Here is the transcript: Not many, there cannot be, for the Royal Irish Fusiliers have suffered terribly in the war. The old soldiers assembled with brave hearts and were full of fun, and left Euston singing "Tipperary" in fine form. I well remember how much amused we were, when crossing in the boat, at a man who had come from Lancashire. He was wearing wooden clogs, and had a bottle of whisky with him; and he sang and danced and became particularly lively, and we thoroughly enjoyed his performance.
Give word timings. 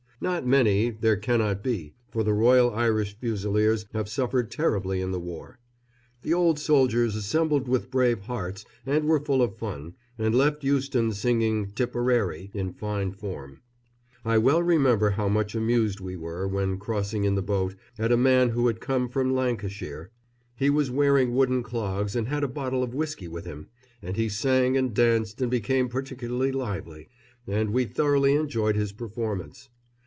Not 0.23 0.45
many, 0.45 0.91
there 0.91 1.17
cannot 1.17 1.63
be, 1.63 1.95
for 2.11 2.23
the 2.23 2.35
Royal 2.35 2.71
Irish 2.75 3.15
Fusiliers 3.17 3.87
have 3.95 4.07
suffered 4.07 4.51
terribly 4.51 5.01
in 5.01 5.09
the 5.11 5.19
war. 5.19 5.57
The 6.21 6.31
old 6.31 6.59
soldiers 6.59 7.15
assembled 7.15 7.67
with 7.67 7.89
brave 7.89 8.19
hearts 8.19 8.63
and 8.85 9.05
were 9.05 9.19
full 9.19 9.41
of 9.41 9.57
fun, 9.57 9.95
and 10.19 10.35
left 10.35 10.63
Euston 10.63 11.11
singing 11.13 11.71
"Tipperary" 11.71 12.51
in 12.53 12.71
fine 12.71 13.13
form. 13.13 13.61
I 14.23 14.37
well 14.37 14.61
remember 14.61 15.09
how 15.09 15.27
much 15.27 15.55
amused 15.55 15.99
we 15.99 16.15
were, 16.15 16.47
when 16.47 16.77
crossing 16.77 17.23
in 17.23 17.33
the 17.33 17.41
boat, 17.41 17.73
at 17.97 18.11
a 18.11 18.15
man 18.17 18.49
who 18.49 18.67
had 18.67 18.79
come 18.79 19.09
from 19.09 19.33
Lancashire. 19.33 20.11
He 20.55 20.69
was 20.69 20.91
wearing 20.91 21.33
wooden 21.33 21.63
clogs, 21.63 22.15
and 22.15 22.27
had 22.27 22.43
a 22.43 22.47
bottle 22.47 22.83
of 22.83 22.93
whisky 22.93 23.27
with 23.27 23.45
him; 23.45 23.69
and 24.03 24.15
he 24.15 24.29
sang 24.29 24.77
and 24.77 24.93
danced 24.93 25.41
and 25.41 25.49
became 25.49 25.89
particularly 25.89 26.51
lively, 26.51 27.09
and 27.47 27.71
we 27.73 27.85
thoroughly 27.85 28.35
enjoyed 28.35 28.75
his 28.75 28.91
performance. 28.91 29.69